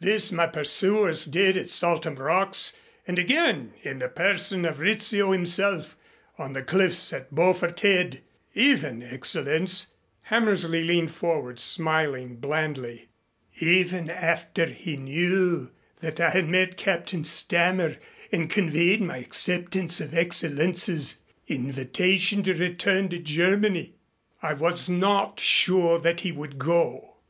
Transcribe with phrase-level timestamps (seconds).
[0.00, 5.96] This my pursuers did at Saltham Rocks and again in the person of Rizzio himself
[6.36, 8.20] on the cliffs at Beaufort Head
[8.52, 9.86] even, Excellenz"
[10.24, 13.08] Hammersley leaned forward, smiling blandly
[13.60, 15.70] "even after he knew
[16.02, 17.96] that I had met Captain Stammer
[18.30, 21.14] and conveyed my acceptance of Excellenz's
[21.46, 23.94] invitation to return to Germany."
[24.42, 27.14] "I was not sure that he would go."